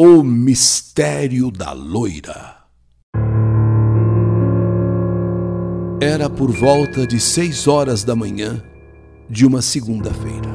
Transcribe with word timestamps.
O 0.00 0.22
Mistério 0.22 1.50
da 1.50 1.72
Loira. 1.72 2.58
Era 6.00 6.30
por 6.30 6.52
volta 6.52 7.04
de 7.04 7.18
seis 7.18 7.66
horas 7.66 8.04
da 8.04 8.14
manhã 8.14 8.62
de 9.28 9.44
uma 9.44 9.60
segunda-feira. 9.60 10.50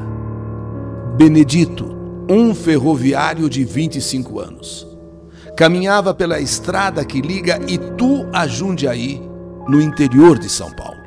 Benedito, 1.18 1.94
um 2.26 2.54
ferroviário 2.54 3.50
de 3.50 3.66
25 3.66 4.40
anos, 4.40 4.86
caminhava 5.58 6.14
pela 6.14 6.40
estrada 6.40 7.04
que 7.04 7.20
liga 7.20 7.60
Itu 7.68 8.26
a 8.32 8.46
Jundiaí, 8.46 9.20
no 9.68 9.78
interior 9.78 10.38
de 10.38 10.48
São 10.48 10.72
Paulo. 10.72 11.04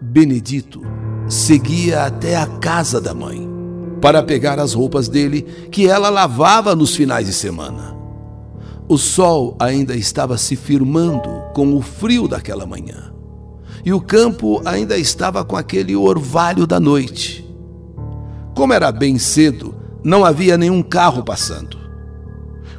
Benedito 0.00 0.80
seguia 1.28 2.04
até 2.04 2.36
a 2.36 2.46
casa 2.46 3.00
da 3.00 3.12
mãe 3.12 3.59
para 4.00 4.22
pegar 4.22 4.58
as 4.58 4.72
roupas 4.72 5.08
dele 5.08 5.42
que 5.70 5.86
ela 5.86 6.08
lavava 6.08 6.74
nos 6.74 6.94
finais 6.94 7.26
de 7.26 7.32
semana. 7.32 7.96
O 8.88 8.98
sol 8.98 9.56
ainda 9.58 9.94
estava 9.94 10.36
se 10.36 10.56
firmando 10.56 11.28
com 11.54 11.76
o 11.76 11.80
frio 11.80 12.26
daquela 12.26 12.66
manhã. 12.66 13.12
E 13.84 13.92
o 13.92 14.00
campo 14.00 14.60
ainda 14.64 14.98
estava 14.98 15.44
com 15.44 15.56
aquele 15.56 15.94
orvalho 15.94 16.66
da 16.66 16.80
noite. 16.80 17.48
Como 18.54 18.72
era 18.72 18.90
bem 18.90 19.18
cedo, 19.18 19.74
não 20.02 20.24
havia 20.24 20.58
nenhum 20.58 20.82
carro 20.82 21.22
passando. 21.22 21.78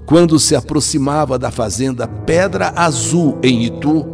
Quando 0.05 0.37
se 0.37 0.55
aproximava 0.55 1.39
da 1.39 1.49
fazenda 1.49 2.07
Pedra 2.07 2.73
Azul, 2.75 3.37
em 3.41 3.63
Itu, 3.63 4.05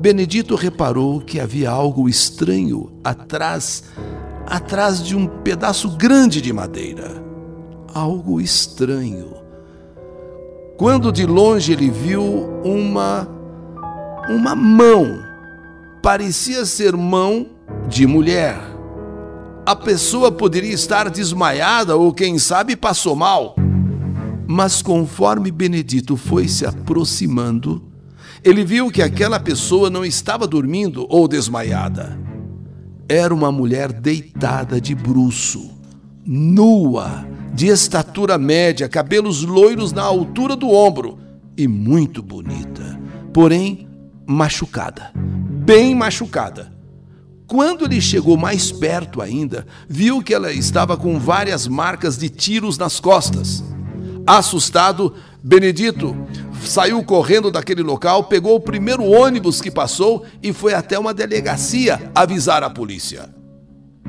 Benedito 0.00 0.54
reparou 0.54 1.20
que 1.20 1.40
havia 1.40 1.70
algo 1.70 2.08
estranho 2.08 2.92
atrás 3.02 3.82
atrás 4.48 5.02
de 5.02 5.14
um 5.14 5.26
pedaço 5.26 5.90
grande 5.90 6.40
de 6.40 6.52
madeira. 6.52 7.22
Algo 7.92 8.40
estranho. 8.40 9.34
Quando 10.78 11.12
de 11.12 11.26
longe 11.26 11.72
ele 11.72 11.90
viu 11.90 12.22
uma 12.64 13.28
uma 14.28 14.54
mão. 14.54 15.22
Parecia 16.02 16.64
ser 16.64 16.96
mão 16.96 17.46
de 17.88 18.06
mulher. 18.06 18.58
A 19.66 19.74
pessoa 19.76 20.30
poderia 20.30 20.72
estar 20.72 21.10
desmaiada 21.10 21.96
ou 21.96 22.12
quem 22.12 22.38
sabe 22.38 22.76
passou 22.76 23.16
mal. 23.16 23.56
Mas 24.46 24.80
conforme 24.80 25.50
Benedito 25.50 26.16
foi 26.16 26.48
se 26.48 26.64
aproximando, 26.64 27.82
ele 28.42 28.64
viu 28.64 28.90
que 28.90 29.02
aquela 29.02 29.38
pessoa 29.38 29.90
não 29.90 30.04
estava 30.04 30.46
dormindo 30.46 31.06
ou 31.10 31.28
desmaiada 31.28 32.27
era 33.08 33.34
uma 33.34 33.50
mulher 33.50 33.90
deitada 33.90 34.80
de 34.80 34.94
bruço, 34.94 35.70
nua, 36.26 37.26
de 37.54 37.68
estatura 37.68 38.36
média, 38.36 38.88
cabelos 38.88 39.42
loiros 39.42 39.92
na 39.92 40.02
altura 40.02 40.54
do 40.54 40.68
ombro 40.68 41.18
e 41.56 41.66
muito 41.66 42.22
bonita, 42.22 43.00
porém 43.32 43.88
machucada, 44.26 45.10
bem 45.14 45.94
machucada. 45.94 46.76
Quando 47.46 47.86
ele 47.86 47.98
chegou 47.98 48.36
mais 48.36 48.70
perto 48.70 49.22
ainda, 49.22 49.66
viu 49.88 50.22
que 50.22 50.34
ela 50.34 50.52
estava 50.52 50.98
com 50.98 51.18
várias 51.18 51.66
marcas 51.66 52.18
de 52.18 52.28
tiros 52.28 52.76
nas 52.76 53.00
costas. 53.00 53.64
Assustado, 54.26 55.14
Benedito 55.42 56.14
saiu 56.64 57.02
correndo 57.02 57.50
daquele 57.50 57.82
local, 57.82 58.24
pegou 58.24 58.56
o 58.56 58.60
primeiro 58.60 59.04
ônibus 59.04 59.60
que 59.60 59.70
passou 59.70 60.24
e 60.42 60.52
foi 60.52 60.74
até 60.74 60.98
uma 60.98 61.14
delegacia 61.14 62.10
avisar 62.14 62.62
a 62.62 62.70
polícia. 62.70 63.28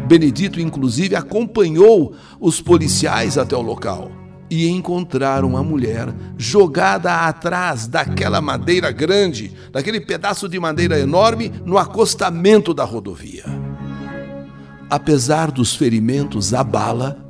Benedito, 0.08 0.60
inclusive, 0.60 1.16
acompanhou 1.16 2.16
os 2.40 2.62
policiais 2.62 3.38
até 3.38 3.56
o 3.56 3.62
local 3.62 4.12
e 4.50 4.68
encontraram 4.68 5.56
a 5.56 5.64
mulher 5.64 6.12
jogada 6.38 7.28
atrás 7.28 7.86
daquela 7.86 8.42
madeira 8.42 8.92
grande, 8.92 9.54
daquele 9.72 10.02
pedaço 10.02 10.50
de 10.50 10.60
madeira 10.60 11.00
enorme 11.00 11.52
no 11.66 11.78
acostamento 11.78 12.74
da 12.74 12.84
rodovia. 12.84 13.46
Apesar 14.90 15.52
dos 15.52 15.76
ferimentos 15.76 16.54
à 16.54 16.64
bala, 16.64 17.24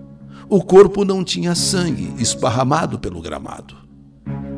o 0.48 0.64
corpo 0.64 1.04
não 1.04 1.24
tinha 1.24 1.54
sangue 1.56 2.14
esparramado 2.18 2.98
pelo 2.98 3.22
gramado 3.22 3.79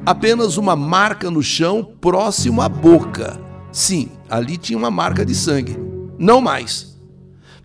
apenas 0.05 0.57
uma 0.57 0.75
marca 0.75 1.29
no 1.29 1.43
chão 1.43 1.83
próximo 1.83 2.61
à 2.61 2.69
boca. 2.69 3.39
Sim, 3.71 4.09
ali 4.29 4.57
tinha 4.57 4.77
uma 4.77 4.91
marca 4.91 5.25
de 5.25 5.35
sangue. 5.35 5.77
Não 6.17 6.41
mais. 6.41 6.97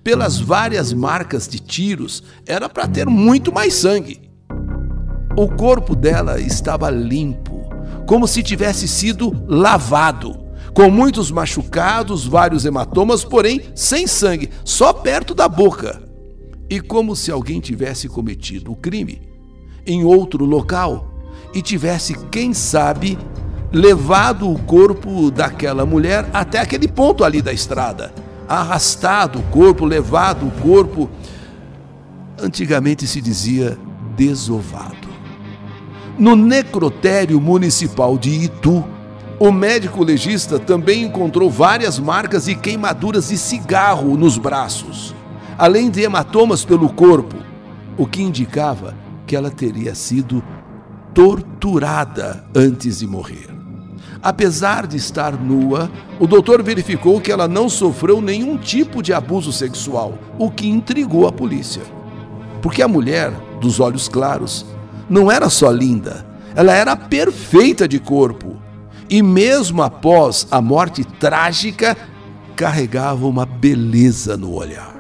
Pelas 0.05 0.39
várias 0.39 0.93
marcas 0.93 1.49
de 1.49 1.59
tiros, 1.59 2.23
era 2.47 2.69
para 2.69 2.87
ter 2.87 3.07
muito 3.07 3.53
mais 3.53 3.75
sangue. 3.75 4.21
O 5.37 5.49
corpo 5.49 5.97
dela 5.97 6.41
estava 6.41 6.89
limpo, 6.91 7.69
como 8.07 8.27
se 8.27 8.43
tivesse 8.43 8.87
sido 8.87 9.33
lavado, 9.49 10.47
com 10.73 10.89
muitos 10.91 11.31
machucados, 11.31 12.25
vários 12.25 12.65
hematomas, 12.65 13.25
porém 13.25 13.63
sem 13.75 14.07
sangue, 14.07 14.51
só 14.65 14.93
perto 14.93 15.35
da 15.35 15.49
boca. 15.49 16.03
E 16.71 16.81
como 16.81 17.17
se 17.17 17.31
alguém 17.31 17.61
tivesse 17.61 18.09
cometido 18.09 18.73
o 18.73 18.77
crime 18.77 19.21
em 19.85 20.05
outro 20.05 20.45
local, 20.45 21.16
e 21.55 21.63
tivesse, 21.63 22.15
quem 22.31 22.53
sabe, 22.53 23.19
levado 23.73 24.51
o 24.51 24.59
corpo 24.59 25.31
daquela 25.31 25.85
mulher 25.85 26.29
até 26.33 26.61
aquele 26.61 26.89
ponto 26.89 27.25
ali 27.25 27.43
da 27.43 27.53
estrada, 27.53 28.13
arrastado 28.49 29.39
o 29.39 29.43
corpo, 29.45 29.85
levado 29.85 30.47
o 30.47 30.51
corpo. 30.63 31.11
Antigamente 32.41 33.07
se 33.07 33.21
dizia 33.21 33.79
desovado. 34.17 35.07
No 36.19 36.35
necrotério 36.35 37.41
municipal 37.41 38.17
de 38.17 38.31
Itu, 38.31 38.85
o 39.39 39.53
médico 39.53 40.03
legista 40.03 40.59
também 40.59 41.05
encontrou 41.05 41.51
várias 41.51 41.99
marcas 41.99 42.49
e 42.49 42.55
queimaduras 42.55 43.29
de 43.29 43.37
cigarro 43.37 44.17
nos 44.17 44.39
braços, 44.39 45.15
além 45.59 45.91
de 45.91 46.01
hematomas 46.01 46.65
pelo 46.65 46.89
corpo, 46.89 47.37
o 47.99 48.07
que 48.07 48.23
indicava 48.23 48.95
que 49.27 49.37
ela 49.37 49.51
teria 49.51 49.95
sido 49.95 50.43
torturada 51.17 52.45
antes 52.55 52.99
de 52.99 53.07
morrer. 53.07 53.49
Apesar 54.23 54.87
de 54.87 54.99
estar 54.99 55.33
nua, 55.33 55.91
o 56.21 56.27
doutor 56.27 56.63
verificou 56.63 57.23
que 57.23 57.33
ela 57.33 57.49
não 57.49 57.71
sofreu 57.71 58.21
nenhum 58.21 58.59
tipo 58.59 59.03
de 59.03 59.15
abuso 59.15 59.51
sexual, 59.51 60.19
o 60.39 60.51
que 60.51 60.69
intrigou 60.69 61.27
a 61.27 61.33
polícia. 61.33 61.81
Porque 62.61 62.83
a 62.83 62.89
mulher, 62.89 63.33
dos 63.63 63.81
olhos 63.81 64.11
claros, 64.11 64.67
não 65.09 65.33
era 65.33 65.49
só 65.49 65.71
linda, 65.71 66.27
ela 66.55 66.75
era 66.75 66.95
perfeita 66.95 67.89
de 67.89 67.99
corpo. 67.99 68.57
E 69.09 69.23
mesmo 69.23 69.83
após 69.83 70.47
a 70.51 70.61
morte 70.61 71.03
trágica, 71.03 71.97
carregava 72.55 73.27
uma 73.27 73.47
beleza 73.47 74.37
no 74.37 74.53
olhar. 74.53 74.95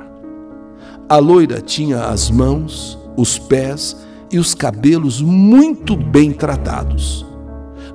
A 1.10 1.19
loira 1.19 1.60
tinha 1.60 2.06
as 2.06 2.31
mãos, 2.31 2.98
os 3.19 3.38
pés 3.38 4.06
e 4.31 4.39
os 4.39 4.55
cabelos 4.55 5.21
muito 5.21 5.97
bem 5.97 6.33
tratados. 6.33 7.25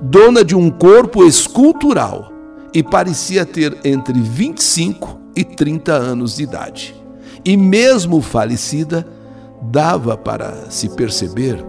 Dona 0.02 0.44
de 0.44 0.56
um 0.56 0.70
corpo 0.70 1.24
escultural 1.24 2.32
e 2.74 2.82
parecia 2.82 3.46
ter 3.46 3.78
entre 3.84 4.20
25 4.20 5.20
e 5.36 5.44
30 5.44 5.94
anos 5.94 6.36
de 6.38 6.44
idade. 6.44 6.96
E 7.44 7.58
mesmo 7.58 8.22
falecida, 8.22 9.08
dava 9.62 10.18
para 10.18 10.70
se 10.70 10.90
perceber 10.90 11.64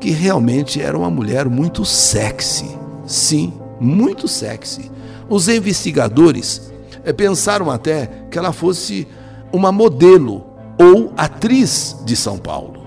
que 0.00 0.10
realmente 0.10 0.80
era 0.80 0.96
uma 0.96 1.10
mulher 1.10 1.48
muito 1.48 1.84
sexy. 1.84 2.76
Sim, 3.06 3.52
muito 3.80 4.28
sexy. 4.28 4.90
Os 5.28 5.48
investigadores 5.48 6.72
eh, 7.04 7.12
pensaram 7.12 7.70
até 7.70 8.06
que 8.30 8.38
ela 8.38 8.52
fosse 8.52 9.06
uma 9.52 9.72
modelo 9.72 10.46
ou 10.78 11.12
atriz 11.16 11.96
de 12.04 12.14
São 12.14 12.38
Paulo. 12.38 12.77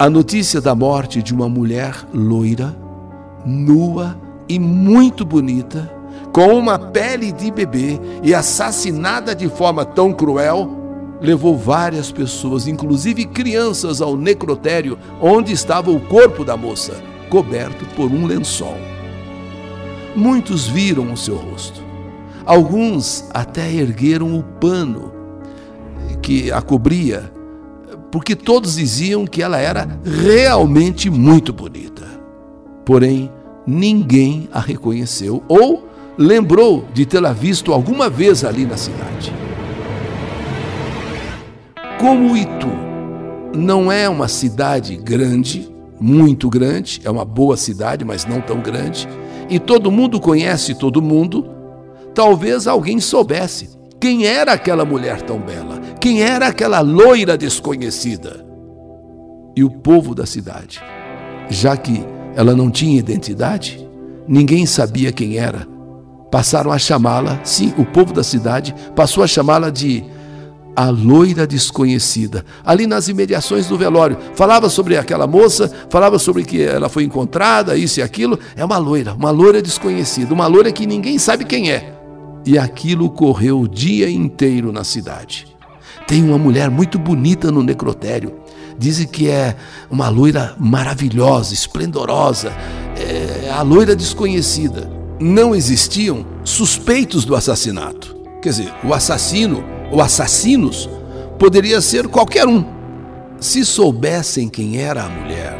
A 0.00 0.08
notícia 0.08 0.62
da 0.62 0.74
morte 0.74 1.22
de 1.22 1.34
uma 1.34 1.46
mulher 1.46 1.94
loira, 2.10 2.74
nua 3.44 4.18
e 4.48 4.58
muito 4.58 5.26
bonita, 5.26 5.92
com 6.32 6.58
uma 6.58 6.78
pele 6.78 7.30
de 7.30 7.50
bebê 7.50 8.00
e 8.22 8.34
assassinada 8.34 9.34
de 9.34 9.46
forma 9.46 9.84
tão 9.84 10.10
cruel, 10.10 10.70
levou 11.20 11.54
várias 11.54 12.10
pessoas, 12.10 12.66
inclusive 12.66 13.26
crianças, 13.26 14.00
ao 14.00 14.16
necrotério 14.16 14.98
onde 15.20 15.52
estava 15.52 15.90
o 15.90 16.00
corpo 16.00 16.46
da 16.46 16.56
moça, 16.56 16.94
coberto 17.28 17.84
por 17.94 18.10
um 18.10 18.24
lençol. 18.24 18.78
Muitos 20.16 20.66
viram 20.66 21.12
o 21.12 21.16
seu 21.16 21.36
rosto. 21.36 21.82
Alguns 22.46 23.28
até 23.34 23.70
ergueram 23.70 24.34
o 24.34 24.42
pano 24.42 25.12
que 26.22 26.50
a 26.50 26.62
cobria 26.62 27.30
porque 28.10 28.34
todos 28.34 28.76
diziam 28.76 29.26
que 29.26 29.42
ela 29.42 29.58
era 29.58 29.88
realmente 30.04 31.08
muito 31.08 31.52
bonita. 31.52 32.06
Porém, 32.84 33.30
ninguém 33.66 34.48
a 34.52 34.60
reconheceu 34.60 35.42
ou 35.48 35.88
lembrou 36.18 36.84
de 36.92 37.06
tê-la 37.06 37.32
visto 37.32 37.72
alguma 37.72 38.10
vez 38.10 38.44
ali 38.44 38.66
na 38.66 38.76
cidade. 38.76 39.32
Como 41.98 42.36
Itu 42.36 42.68
não 43.54 43.90
é 43.92 44.08
uma 44.08 44.28
cidade 44.28 44.96
grande, 44.96 45.70
muito 46.00 46.48
grande, 46.48 47.00
é 47.04 47.10
uma 47.10 47.24
boa 47.24 47.56
cidade, 47.56 48.04
mas 48.04 48.24
não 48.24 48.40
tão 48.40 48.60
grande, 48.60 49.06
e 49.48 49.58
todo 49.58 49.90
mundo 49.90 50.18
conhece 50.18 50.74
todo 50.74 51.02
mundo, 51.02 51.46
talvez 52.14 52.66
alguém 52.66 53.00
soubesse 53.00 53.68
quem 54.00 54.24
era 54.24 54.52
aquela 54.52 54.84
mulher 54.84 55.20
tão 55.20 55.38
bela, 55.38 55.69
quem 56.00 56.22
era 56.22 56.46
aquela 56.46 56.80
loira 56.80 57.36
desconhecida. 57.36 58.44
E 59.54 59.62
o 59.62 59.70
povo 59.70 60.14
da 60.14 60.24
cidade, 60.24 60.80
já 61.50 61.76
que 61.76 62.02
ela 62.34 62.54
não 62.54 62.70
tinha 62.70 62.98
identidade, 62.98 63.86
ninguém 64.26 64.64
sabia 64.64 65.12
quem 65.12 65.36
era, 65.36 65.68
passaram 66.30 66.72
a 66.72 66.78
chamá-la, 66.78 67.40
sim, 67.44 67.74
o 67.76 67.84
povo 67.84 68.14
da 68.14 68.22
cidade 68.22 68.74
passou 68.96 69.22
a 69.22 69.26
chamá-la 69.26 69.68
de 69.68 70.04
a 70.74 70.88
loira 70.88 71.46
desconhecida, 71.46 72.46
ali 72.64 72.86
nas 72.86 73.08
imediações 73.08 73.66
do 73.66 73.76
velório. 73.76 74.16
Falava 74.34 74.70
sobre 74.70 74.96
aquela 74.96 75.26
moça, 75.26 75.70
falava 75.90 76.18
sobre 76.18 76.44
que 76.44 76.62
ela 76.62 76.88
foi 76.88 77.04
encontrada, 77.04 77.76
isso 77.76 78.00
e 78.00 78.02
aquilo. 78.02 78.38
É 78.56 78.64
uma 78.64 78.78
loira, 78.78 79.12
uma 79.12 79.30
loira 79.30 79.60
desconhecida, 79.60 80.32
uma 80.32 80.46
loira 80.46 80.72
que 80.72 80.86
ninguém 80.86 81.18
sabe 81.18 81.44
quem 81.44 81.70
é. 81.70 81.92
E 82.46 82.56
aquilo 82.56 83.10
correu 83.10 83.60
o 83.60 83.68
dia 83.68 84.08
inteiro 84.08 84.72
na 84.72 84.84
cidade. 84.84 85.49
Tem 86.06 86.22
uma 86.22 86.38
mulher 86.38 86.70
muito 86.70 86.98
bonita 86.98 87.50
no 87.50 87.62
necrotério. 87.62 88.40
Dizem 88.78 89.06
que 89.06 89.28
é 89.28 89.56
uma 89.90 90.08
loira 90.08 90.54
maravilhosa, 90.58 91.52
esplendorosa, 91.54 92.52
é 92.96 93.50
a 93.50 93.62
loira 93.62 93.94
desconhecida. 93.94 94.90
Não 95.20 95.54
existiam 95.54 96.24
suspeitos 96.44 97.24
do 97.24 97.36
assassinato. 97.36 98.16
Quer 98.40 98.48
dizer, 98.48 98.74
o 98.82 98.94
assassino 98.94 99.62
ou 99.90 100.00
assassinos 100.00 100.88
poderia 101.38 101.80
ser 101.80 102.08
qualquer 102.08 102.46
um. 102.46 102.64
Se 103.38 103.64
soubessem 103.64 104.48
quem 104.48 104.78
era 104.78 105.04
a 105.04 105.08
mulher, 105.08 105.56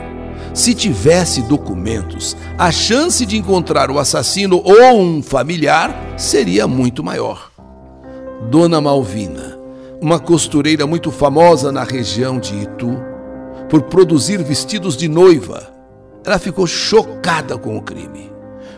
se 0.52 0.74
tivesse 0.74 1.42
documentos, 1.42 2.36
a 2.58 2.72
chance 2.72 3.24
de 3.24 3.36
encontrar 3.36 3.90
o 3.90 3.98
assassino 3.98 4.60
ou 4.64 5.00
um 5.00 5.22
familiar 5.22 6.14
seria 6.16 6.66
muito 6.66 7.04
maior. 7.04 7.50
Dona 8.50 8.80
Malvina, 8.80 9.58
uma 10.00 10.18
costureira 10.18 10.86
muito 10.86 11.10
famosa 11.10 11.70
na 11.70 11.84
região 11.84 12.38
de 12.38 12.54
Itu, 12.62 12.96
por 13.68 13.82
produzir 13.82 14.42
vestidos 14.42 14.96
de 14.96 15.08
noiva, 15.08 15.68
ela 16.24 16.38
ficou 16.38 16.66
chocada 16.66 17.58
com 17.58 17.76
o 17.76 17.82
crime. 17.82 18.32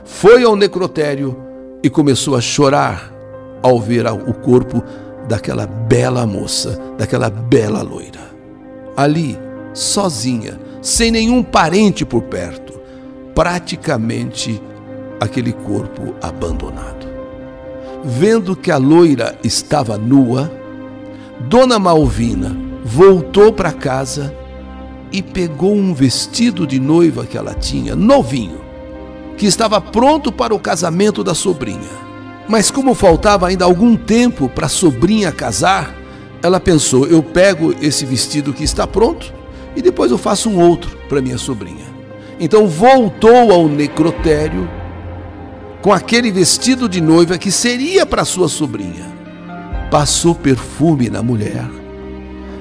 Foi 0.04 0.42
ao 0.42 0.56
necrotério 0.56 1.36
e 1.82 1.88
começou 1.88 2.36
a 2.36 2.40
chorar 2.40 3.12
ao 3.62 3.78
ver 3.78 4.06
o 4.06 4.34
corpo 4.34 4.82
daquela 5.28 5.66
bela 5.66 6.26
moça, 6.26 6.78
daquela 6.98 7.30
bela 7.30 7.82
loira. 7.82 8.20
Ali, 8.96 9.38
sozinha, 9.72 10.58
sem 10.82 11.10
nenhum 11.10 11.42
parente 11.42 12.04
por 12.04 12.22
perto, 12.22 12.74
praticamente 13.34 14.60
aquele 15.20 15.52
corpo 15.52 16.14
abandonado. 16.20 17.06
Vendo 18.04 18.56
que 18.56 18.70
a 18.70 18.76
loira 18.76 19.38
estava 19.44 19.96
nua, 19.96 20.50
Dona 21.48 21.78
Malvina 21.78 22.56
voltou 22.84 23.52
para 23.52 23.72
casa 23.72 24.34
e 25.10 25.20
pegou 25.20 25.74
um 25.74 25.92
vestido 25.92 26.66
de 26.66 26.78
noiva 26.78 27.26
que 27.26 27.36
ela 27.36 27.52
tinha, 27.52 27.94
novinho, 27.94 28.60
que 29.36 29.46
estava 29.46 29.80
pronto 29.80 30.32
para 30.32 30.54
o 30.54 30.58
casamento 30.58 31.22
da 31.22 31.34
sobrinha. 31.34 32.02
Mas 32.48 32.70
como 32.70 32.94
faltava 32.94 33.48
ainda 33.48 33.64
algum 33.64 33.96
tempo 33.96 34.48
para 34.48 34.66
a 34.66 34.70
sobrinha 34.70 35.32
casar, 35.32 35.94
ela 36.42 36.60
pensou: 36.60 37.06
eu 37.06 37.22
pego 37.22 37.74
esse 37.80 38.04
vestido 38.04 38.52
que 38.52 38.64
está 38.64 38.86
pronto 38.86 39.32
e 39.76 39.82
depois 39.82 40.10
eu 40.10 40.18
faço 40.18 40.48
um 40.48 40.60
outro 40.60 40.96
para 41.08 41.20
minha 41.20 41.38
sobrinha. 41.38 41.86
Então 42.38 42.66
voltou 42.66 43.52
ao 43.52 43.68
necrotério 43.68 44.68
com 45.80 45.92
aquele 45.92 46.30
vestido 46.30 46.88
de 46.88 47.00
noiva 47.00 47.36
que 47.36 47.50
seria 47.50 48.06
para 48.06 48.24
sua 48.24 48.48
sobrinha. 48.48 49.21
Passou 49.92 50.34
perfume 50.34 51.10
na 51.10 51.22
mulher 51.22 51.68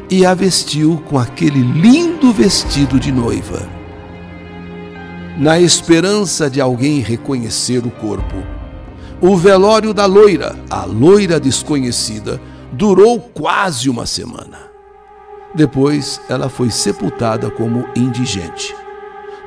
e 0.10 0.26
a 0.26 0.34
vestiu 0.34 1.02
com 1.08 1.18
aquele 1.18 1.62
lindo 1.62 2.34
vestido 2.34 3.00
de 3.00 3.10
noiva. 3.10 3.70
Na 5.38 5.58
esperança 5.58 6.50
de 6.50 6.60
alguém 6.60 7.00
reconhecer 7.00 7.86
o 7.86 7.90
corpo, 7.90 8.36
o 9.22 9.38
velório 9.38 9.94
da 9.94 10.06
loira, 10.06 10.60
a 10.70 10.84
loira 10.84 11.40
desconhecida, 11.40 12.38
durou 12.74 13.18
quase 13.18 13.90
uma 13.90 14.06
semana. 14.06 14.70
Depois, 15.56 16.20
ela 16.28 16.50
foi 16.50 16.70
sepultada 16.70 17.50
como 17.50 17.88
indigente. 17.96 18.76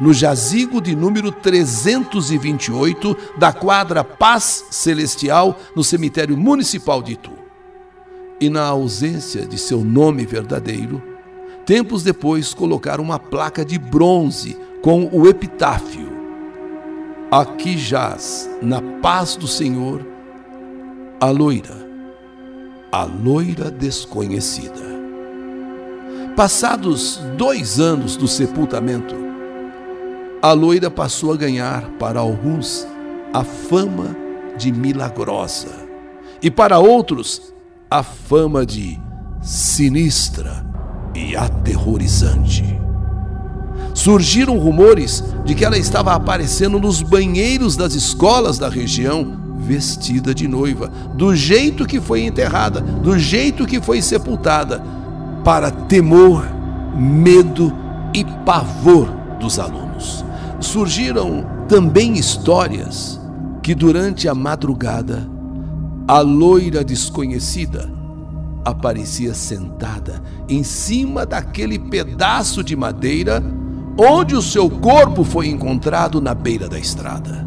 No 0.01 0.11
jazigo 0.15 0.81
de 0.81 0.97
número 0.97 1.31
328 1.31 3.15
da 3.37 3.53
quadra 3.53 4.03
Paz 4.03 4.65
Celestial, 4.71 5.59
no 5.77 5.85
cemitério 5.85 6.35
municipal 6.35 7.03
de 7.03 7.13
Itu. 7.13 7.44
E 8.45 8.51
na 8.51 8.67
ausência 8.67 9.47
de 9.47 9.57
seu 9.57 9.83
nome 9.83 10.27
verdadeiro, 10.27 11.03
tempos 11.65 12.03
depois 12.03 12.53
colocaram 12.53 13.03
uma 13.03 13.19
placa 13.19 13.65
de 13.65 13.79
bronze 13.79 14.55
com 14.83 15.09
o 15.11 15.27
epitáfio 15.27 16.13
Aqui 17.31 17.79
jaz, 17.79 18.51
na 18.61 18.83
paz 19.01 19.35
do 19.35 19.49
Senhor, 19.49 20.07
a 21.19 21.31
loira, 21.31 21.89
a 22.93 23.05
loira 23.05 23.71
desconhecida. 23.71 24.85
Passados 26.37 27.17
dois 27.39 27.81
anos 27.81 28.15
do 28.15 28.29
sepultamento, 28.29 29.15
a 30.43 30.53
loira 30.53 30.91
passou 30.91 31.33
a 31.33 31.37
ganhar 31.39 31.89
para 31.99 32.21
alguns 32.21 32.87
a 33.33 33.43
fama 33.43 34.15
de 34.59 34.71
milagrosa 34.71 35.89
e 36.43 36.51
para 36.51 36.79
outros 36.79 37.54
a 37.95 38.03
fama 38.03 38.67
de 38.67 39.01
sinistra 39.41 40.67
e 41.15 41.37
aterrorizante 41.37 42.65
surgiram 43.95 44.59
rumores 44.59 45.23
de 45.45 45.55
que 45.55 45.65
ela 45.65 45.79
estava 45.79 46.13
aparecendo 46.13 46.81
nos 46.81 47.03
banheiros 47.03 47.77
das 47.77 47.95
escolas 47.95 48.59
da 48.59 48.69
região, 48.69 49.57
vestida 49.61 50.35
de 50.35 50.49
noiva, 50.49 50.89
do 51.15 51.37
jeito 51.37 51.87
que 51.87 52.01
foi 52.01 52.25
enterrada, 52.25 52.81
do 52.81 53.17
jeito 53.17 53.65
que 53.65 53.81
foi 53.81 54.03
sepultada, 54.03 54.83
para 55.45 55.71
temor, 55.71 56.45
medo 56.97 57.73
e 58.13 58.25
pavor 58.45 59.07
dos 59.39 59.61
alunos. 59.61 60.25
Surgiram 60.59 61.47
também 61.69 62.15
histórias 62.15 63.21
que 63.63 63.73
durante 63.73 64.29
a 64.29 64.35
madrugada 64.35 65.33
a 66.07 66.21
loira 66.21 66.85
desconhecida 66.85 67.91
aparecia 68.65 69.33
sentada 69.35 70.23
em 70.49 70.63
cima 70.63 71.25
daquele 71.25 71.79
pedaço 71.79 72.63
de 72.63 72.77
madeira 72.77 73.43
onde 73.99 74.35
o 74.35 74.43
seu 74.43 74.69
corpo 74.69 75.25
foi 75.25 75.49
encontrado 75.49 76.21
na 76.21 76.35
beira 76.35 76.69
da 76.69 76.79
estrada. 76.79 77.47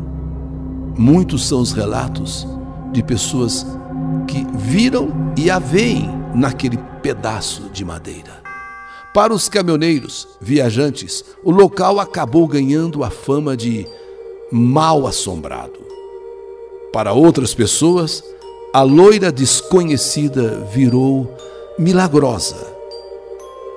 Muitos 0.97 1.47
são 1.47 1.59
os 1.59 1.71
relatos 1.71 2.47
de 2.91 3.03
pessoas 3.03 3.65
que 4.27 4.45
viram 4.55 5.33
e 5.35 5.51
a 5.51 5.59
veem 5.59 6.09
naquele 6.33 6.77
pedaço 7.01 7.69
de 7.71 7.83
madeira. 7.85 8.41
Para 9.13 9.33
os 9.33 9.49
caminhoneiros, 9.49 10.27
viajantes, 10.39 11.23
o 11.43 11.51
local 11.51 11.99
acabou 11.99 12.47
ganhando 12.47 13.03
a 13.03 13.09
fama 13.09 13.57
de 13.57 13.87
mal 14.51 15.05
assombrado. 15.05 15.79
Para 16.93 17.13
outras 17.13 17.53
pessoas, 17.53 18.23
a 18.73 18.81
loira 18.81 19.31
desconhecida 19.31 20.67
virou 20.71 21.31
milagrosa 21.77 22.77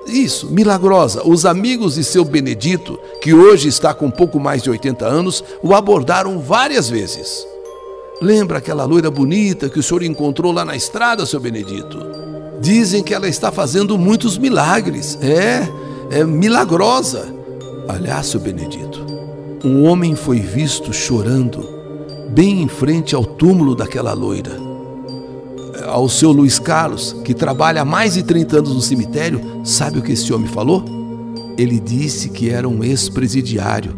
isso, 0.05 0.49
milagrosa. 0.49 1.21
Os 1.27 1.45
amigos 1.45 1.95
de 1.95 2.03
seu 2.03 2.25
Benedito, 2.25 2.99
que 3.21 3.33
hoje 3.33 3.67
está 3.67 3.93
com 3.93 4.09
pouco 4.09 4.39
mais 4.39 4.63
de 4.63 4.69
80 4.69 5.05
anos, 5.05 5.43
o 5.61 5.73
abordaram 5.73 6.39
várias 6.39 6.89
vezes. 6.89 7.45
Lembra 8.21 8.57
aquela 8.59 8.85
loira 8.85 9.09
bonita 9.09 9.69
que 9.69 9.79
o 9.79 9.83
senhor 9.83 10.03
encontrou 10.03 10.51
lá 10.51 10.63
na 10.65 10.75
estrada, 10.75 11.25
seu 11.25 11.39
Benedito? 11.39 11.97
Dizem 12.59 13.03
que 13.03 13.13
ela 13.13 13.27
está 13.27 13.51
fazendo 13.51 13.97
muitos 13.97 14.37
milagres. 14.37 15.17
É, 15.21 15.67
é 16.11 16.23
milagrosa. 16.23 17.33
Aliás, 17.87 18.27
seu 18.27 18.39
Benedito, 18.39 19.05
um 19.63 19.85
homem 19.85 20.15
foi 20.15 20.39
visto 20.39 20.93
chorando 20.93 21.67
bem 22.29 22.61
em 22.61 22.67
frente 22.67 23.15
ao 23.15 23.25
túmulo 23.25 23.75
daquela 23.75 24.13
loira 24.13 24.70
ao 25.85 26.07
seu 26.09 26.31
Luiz 26.31 26.59
Carlos, 26.59 27.15
que 27.23 27.33
trabalha 27.33 27.81
há 27.81 27.85
mais 27.85 28.13
de 28.13 28.23
30 28.23 28.57
anos 28.59 28.75
no 28.75 28.81
cemitério, 28.81 29.61
sabe 29.63 29.99
o 29.99 30.01
que 30.01 30.11
esse 30.11 30.31
homem 30.33 30.47
falou? 30.47 30.83
Ele 31.57 31.79
disse 31.79 32.29
que 32.29 32.49
era 32.49 32.67
um 32.67 32.83
ex-presidiário, 32.83 33.97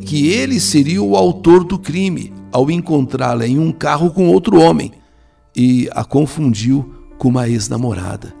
que 0.00 0.28
ele 0.28 0.58
seria 0.60 1.02
o 1.02 1.16
autor 1.16 1.64
do 1.64 1.78
crime 1.78 2.32
ao 2.52 2.70
encontrá-la 2.70 3.46
em 3.46 3.58
um 3.58 3.72
carro 3.72 4.10
com 4.10 4.28
outro 4.28 4.60
homem 4.60 4.92
e 5.54 5.88
a 5.92 6.04
confundiu 6.04 6.94
com 7.18 7.28
uma 7.28 7.48
ex-namorada. 7.48 8.34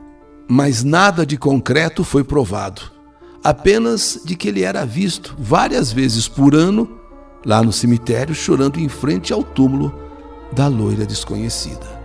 Mas 0.48 0.84
nada 0.84 1.26
de 1.26 1.36
concreto 1.36 2.04
foi 2.04 2.22
provado. 2.22 2.82
apenas 3.46 4.20
de 4.24 4.34
que 4.34 4.48
ele 4.48 4.62
era 4.62 4.84
visto 4.84 5.36
várias 5.38 5.92
vezes 5.92 6.26
por 6.26 6.52
ano 6.52 6.98
lá 7.44 7.62
no 7.62 7.72
cemitério 7.72 8.34
chorando 8.34 8.80
em 8.80 8.88
frente 8.88 9.32
ao 9.32 9.44
túmulo 9.44 9.94
da 10.52 10.66
loira 10.66 11.06
desconhecida. 11.06 11.95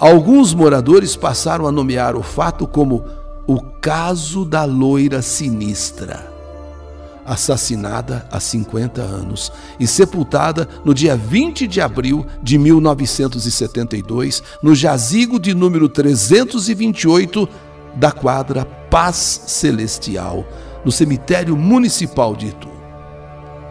Alguns 0.00 0.54
moradores 0.54 1.16
passaram 1.16 1.66
a 1.66 1.72
nomear 1.72 2.14
o 2.14 2.22
fato 2.22 2.68
como 2.68 3.04
o 3.48 3.60
caso 3.60 4.44
da 4.44 4.64
loira 4.64 5.20
sinistra. 5.20 6.32
Assassinada 7.26 8.24
há 8.30 8.38
50 8.38 9.02
anos 9.02 9.52
e 9.78 9.88
sepultada 9.88 10.68
no 10.84 10.94
dia 10.94 11.16
20 11.16 11.66
de 11.66 11.80
abril 11.80 12.24
de 12.40 12.56
1972, 12.58 14.40
no 14.62 14.72
jazigo 14.72 15.38
de 15.38 15.52
número 15.52 15.88
328 15.88 17.48
da 17.96 18.12
quadra 18.12 18.64
Paz 18.64 19.42
Celestial, 19.48 20.46
no 20.84 20.92
cemitério 20.92 21.56
municipal 21.56 22.36
de 22.36 22.46
Itu. 22.46 22.68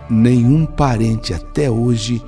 Nenhum 0.09 0.65
parente 0.65 1.33
até 1.33 1.71
hoje 1.71 2.21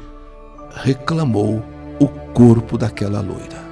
reclamou 0.74 1.62
o 2.00 2.08
corpo 2.08 2.78
daquela 2.78 3.20
loira. 3.20 3.69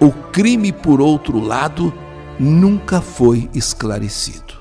O 0.00 0.10
crime, 0.10 0.72
por 0.72 1.00
outro 1.00 1.40
lado, 1.40 1.92
nunca 2.38 3.00
foi 3.00 3.48
esclarecido. 3.54 4.54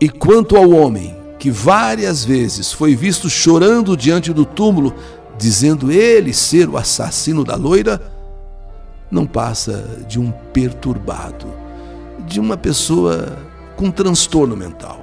E 0.00 0.08
quanto 0.08 0.56
ao 0.56 0.70
homem 0.70 1.16
que 1.38 1.50
várias 1.50 2.24
vezes 2.24 2.72
foi 2.72 2.94
visto 2.94 3.28
chorando 3.28 3.96
diante 3.96 4.32
do 4.32 4.44
túmulo, 4.44 4.94
dizendo 5.36 5.90
ele 5.90 6.32
ser 6.32 6.68
o 6.68 6.76
assassino 6.76 7.44
da 7.44 7.56
loira, 7.56 8.00
não 9.10 9.26
passa 9.26 10.04
de 10.08 10.18
um 10.18 10.30
perturbado, 10.52 11.46
de 12.26 12.40
uma 12.40 12.56
pessoa 12.56 13.36
com 13.76 13.90
transtorno 13.90 14.56
mental. 14.56 15.00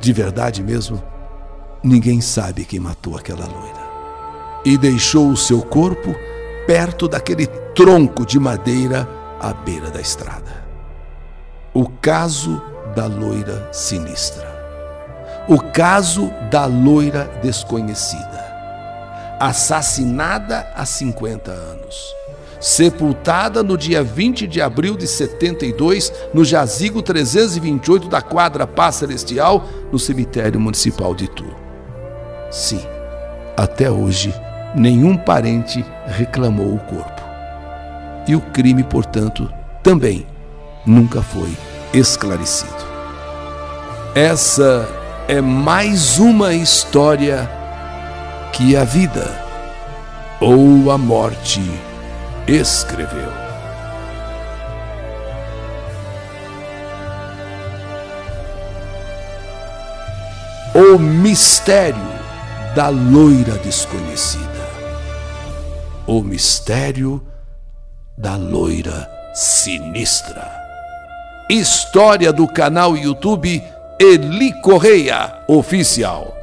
De 0.00 0.12
verdade 0.12 0.62
mesmo, 0.62 1.02
ninguém 1.82 2.20
sabe 2.20 2.64
quem 2.64 2.80
matou 2.80 3.16
aquela 3.16 3.46
loira. 3.46 3.88
E 4.64 4.76
deixou 4.76 5.28
o 5.28 5.36
seu 5.36 5.60
corpo 5.62 6.14
perto 6.68 7.08
daquele 7.08 7.46
tronco 7.74 8.26
de 8.26 8.38
madeira 8.38 9.08
à 9.40 9.54
beira 9.54 9.90
da 9.90 10.02
estrada. 10.02 10.66
O 11.72 11.88
caso 11.88 12.60
da 12.94 13.06
loira 13.06 13.72
sinistra. 13.72 14.46
O 15.48 15.58
caso 15.62 16.30
da 16.50 16.66
loira 16.66 17.24
desconhecida. 17.42 18.44
Assassinada 19.40 20.70
há 20.76 20.84
50 20.84 21.50
anos 21.50 22.18
sepultada 22.60 23.62
no 23.62 23.78
dia 23.78 24.02
20 24.02 24.48
de 24.48 24.60
abril 24.60 24.96
de 24.96 25.06
72, 25.06 26.12
no 26.34 26.44
jazigo 26.44 27.00
328 27.00 28.08
da 28.08 28.20
quadra 28.20 28.66
Paz 28.66 28.96
Celestial, 28.96 29.64
no 29.92 29.98
cemitério 29.98 30.58
municipal 30.58 31.14
de 31.14 31.26
Itu. 31.26 31.46
Sim, 32.50 32.84
até 33.56 33.88
hoje, 33.88 34.34
nenhum 34.74 35.16
parente 35.16 35.84
reclamou 36.06 36.74
o 36.74 36.78
corpo. 36.78 37.22
E 38.26 38.36
o 38.36 38.40
crime, 38.40 38.82
portanto, 38.82 39.52
também 39.82 40.26
nunca 40.84 41.22
foi 41.22 41.56
esclarecido. 41.92 42.86
Essa 44.14 44.86
é 45.28 45.40
mais 45.40 46.18
uma 46.18 46.54
história 46.54 47.48
que 48.52 48.76
a 48.76 48.84
vida 48.84 49.46
ou 50.40 50.90
a 50.90 50.98
morte 50.98 51.62
escreveu. 52.46 53.32
O 60.74 60.98
mistério 60.98 62.17
da 62.74 62.88
loira 62.88 63.54
desconhecida. 63.58 64.68
O 66.06 66.22
mistério 66.22 67.22
da 68.16 68.36
loira 68.36 69.08
sinistra. 69.34 70.50
História 71.50 72.32
do 72.32 72.46
canal 72.46 72.96
YouTube 72.96 73.62
Eli 73.98 74.52
Correia 74.62 75.40
Oficial. 75.48 76.37